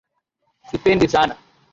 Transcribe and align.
Sipendi 0.71 1.07
sana. 1.07 1.37